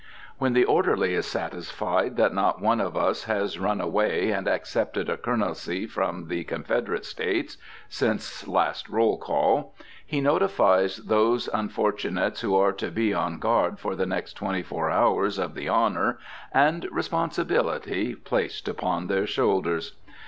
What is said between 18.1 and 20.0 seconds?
placed upon their shoulders.